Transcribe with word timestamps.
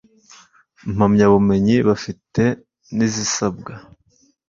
mpamyabumenyi 0.93 1.75
bafite 1.87 2.43
n 2.95 2.99
izisabwa 3.07 3.73